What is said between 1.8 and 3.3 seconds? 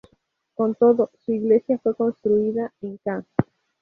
construida en ca.